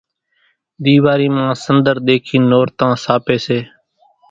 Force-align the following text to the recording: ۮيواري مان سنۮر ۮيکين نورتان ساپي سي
ۮيواري 0.83 1.27
مان 1.35 1.49
سنۮر 1.63 1.95
ۮيکين 2.07 2.43
نورتان 2.51 2.91
ساپي 3.03 3.37
سي 3.45 3.59